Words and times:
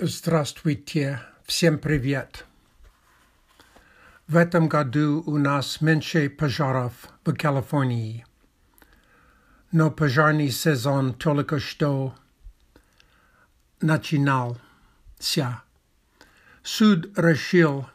Здравствуйте, 0.00 1.20
всем 1.44 1.78
привет. 1.78 2.46
В 4.26 4.34
этом 4.34 4.68
году 4.68 5.22
у 5.24 5.38
нас 5.38 5.80
меньше 5.80 6.28
пожаров 6.28 6.92
в 7.24 7.32
Калифорнии. 7.32 8.26
Но 9.70 9.92
пожарный 9.92 10.50
сезон 10.50 11.14
только 11.14 11.60
что 11.60 12.12
начинался. 13.80 15.62
Суд 16.64 17.16
решил, 17.16 17.86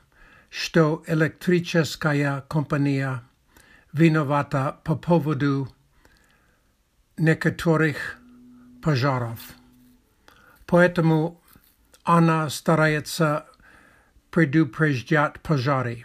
что 0.50 1.04
электрическая 1.06 2.46
компания 2.48 3.26
виновата 3.92 4.80
по 4.86 4.96
поводу 4.96 5.68
некоторых 7.18 8.18
пожаров. 8.82 9.40
Поэтому 10.66 11.39
она 12.09 12.49
старается 12.51 13.47
предупреждать 14.31 15.41
пожары. 15.41 16.05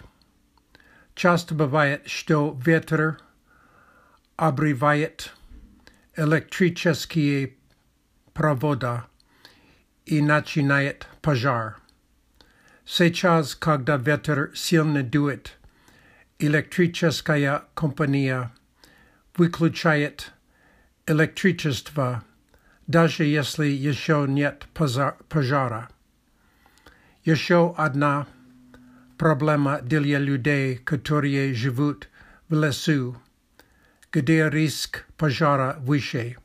Часто 1.16 1.56
бывает, 1.56 2.08
что 2.08 2.58
ветер 2.66 3.20
обрывает 4.38 5.34
электрические 6.16 7.56
провода 8.34 9.08
и 10.06 10.22
начинает 10.22 11.08
пожар. 11.22 11.78
Сейчас, 12.86 13.54
когда 13.54 13.98
ветер 13.98 14.52
сильно 14.56 15.04
дует, 15.04 15.58
электрическая 16.40 17.64
компания 17.74 18.52
выключает 19.36 20.32
электричество, 21.06 22.24
даже 22.88 23.26
если 23.26 23.68
еще 23.68 24.26
нет 24.28 24.68
пожара. 24.74 25.90
Еще 27.25 27.75
одна 27.79 28.27
проблема 29.17 29.81
для 29.81 30.19
людей, 30.19 30.77
которые 30.77 31.55
живут 31.55 32.11
в 32.51 32.55
лесу, 32.55 33.17
где 34.13 34.51
риск 34.51 35.07
пожара 35.17 35.77
выше. 35.79 36.37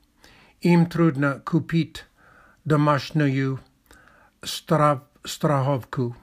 Им 0.61 0.85
трудно 0.85 1.41
купить 1.41 2.05
домашнюю 2.63 3.59
страховку. 4.41 6.15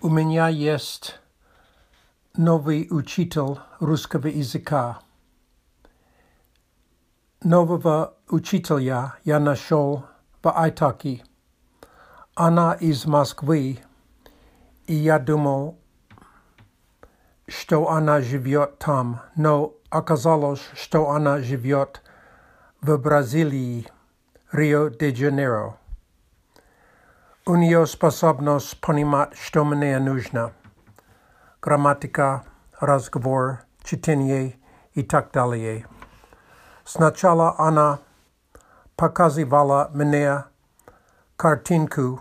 У 0.00 0.08
меня 0.08 0.46
есть 0.46 1.18
новый 2.36 2.86
учитель 2.90 3.58
русского 3.80 4.28
языка. 4.28 5.00
Нового 7.42 8.14
учителя 8.28 9.16
я 9.24 9.40
нашел 9.40 10.06
в 10.44 10.48
Айтаке. 10.48 11.24
Она 12.35 12.73
из 12.73 13.05
Москвы, 13.05 13.79
и 14.87 14.93
я 14.93 15.19
думал, 15.19 15.77
что 17.47 17.89
она 17.89 18.21
живет 18.21 18.79
там, 18.79 19.21
но 19.35 19.73
оказалось, 19.89 20.61
что 20.73 21.09
она 21.09 21.39
живет 21.39 22.01
в 22.81 22.97
Бразилии, 22.97 23.87
Рио-де-Жанейро. 24.51 25.75
У 27.45 27.55
нее 27.55 27.85
способность 27.87 28.79
понимать, 28.79 29.35
что 29.37 29.65
мне 29.65 29.99
нужно. 29.99 30.53
Грамматика, 31.61 32.43
разговор, 32.79 33.61
чтение 33.83 34.55
и 34.93 35.03
так 35.03 35.31
далее. 35.31 35.85
Сначала 36.85 37.55
она 37.57 37.99
показывала 38.95 39.89
мне 39.93 40.43
kartinku. 41.36 42.20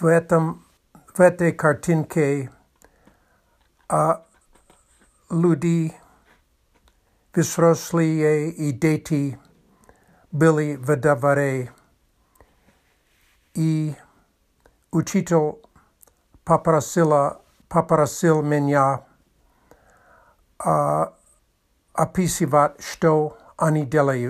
V, 0.00 0.20
tom, 0.20 0.62
v 1.18 1.30
té 1.30 1.52
kartinke 1.52 2.48
a 3.88 4.22
lidi 5.30 5.94
vysrostli 7.36 8.16
je 8.16 8.50
i 8.50 8.72
děti 8.72 9.38
byli 10.32 10.76
vedavaré. 10.76 11.66
I 13.54 13.96
učitel 14.90 15.54
poprosila, 16.44 17.40
poprosil 17.68 18.42
mě 18.42 18.78
a, 18.78 18.98
a 21.94 22.06
písivat, 22.06 22.72
što 22.80 23.36
oni 23.60 23.86
dělají. 23.86 24.28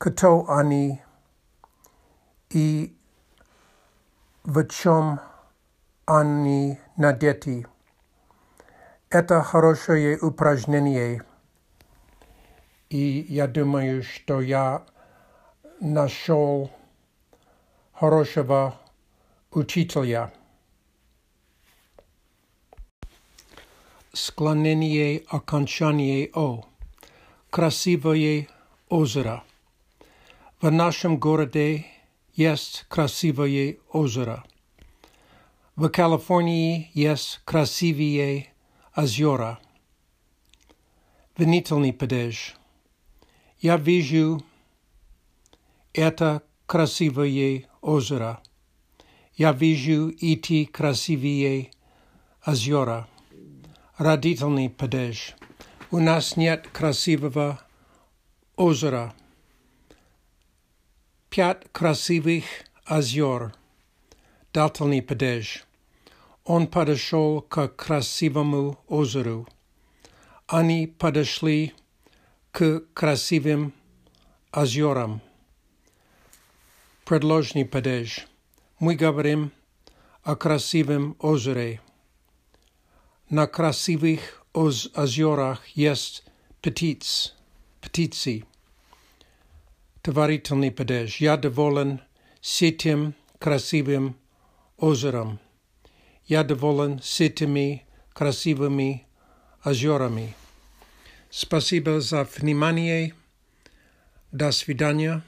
кто 0.00 0.50
они 0.50 1.02
и 2.50 2.96
в 4.44 4.66
чем 4.68 5.20
они 6.06 6.78
надеты. 6.96 7.66
Это 9.10 9.42
хорошее 9.42 10.18
упражнение. 10.18 11.22
И 12.88 13.26
я 13.28 13.46
думаю, 13.48 14.02
что 14.02 14.40
я 14.40 14.84
нашел 15.80 16.70
хорошего 17.92 18.76
учителя. 19.50 20.32
Склонение 24.12 25.24
окончание 25.28 26.30
О. 26.34 26.64
Красивое 27.50 28.48
озеро. 28.88 29.42
В 30.60 30.70
нашем 30.70 31.18
городе 31.18 31.86
есть 32.34 32.84
красивое 32.88 33.76
озеро. 33.90 34.44
В 35.74 35.88
Калифорнии 35.88 36.90
есть 36.94 37.40
красивее 37.44 38.52
озера. 38.94 39.58
Винительный 41.36 41.92
падеж. 41.92 42.54
Я 43.58 43.76
вижу 43.76 44.42
это 45.92 46.42
красивое 46.66 47.64
озеро. 47.82 48.40
Я 49.34 49.52
вижу 49.52 50.14
эти 50.20 50.64
красивые 50.64 51.70
озера. 52.46 53.06
Родительный 53.98 54.70
падеж. 54.70 55.34
У 55.90 55.98
нас 55.98 56.36
нет 56.36 56.68
красивого 56.68 57.60
озера. 58.56 59.14
Пять 61.30 61.70
красивых 61.72 62.44
озер. 62.84 63.54
Дательный 64.52 65.02
падеж. 65.02 65.64
Он 66.44 66.66
подошел 66.66 67.42
к 67.42 67.68
красивому 67.68 68.78
озеру. 68.86 69.46
Они 70.46 70.86
подошли 70.86 71.74
к 72.52 72.84
красивым 72.94 73.74
озерам. 74.52 75.20
Предложный 77.04 77.64
падеж. 77.64 78.26
Мы 78.78 78.94
говорим 78.94 79.52
о 80.22 80.36
красивом 80.36 81.16
озере. 81.18 81.80
На 83.28 83.46
красивых 83.46 84.44
оз 84.52 84.88
озерах 84.94 85.66
есть 85.68 86.24
птиц, 86.62 87.34
птицы. 87.80 88.44
Tvaritelni 90.01 90.71
Pradesh. 90.71 91.21
Ja 91.21 91.37
dovolen 91.37 91.99
sitim 92.41 93.13
krasivim 93.39 94.13
ozerom. 94.77 95.37
Ja 96.27 96.43
dovolen 96.43 96.99
sitimi 97.03 97.85
krasivimi 98.13 99.05
jeziorami. 99.65 100.33
Spasiba 101.31 101.99
za 101.99 102.23
vnímanie. 102.23 103.11
Do 104.31 104.51
svidania. 104.51 105.21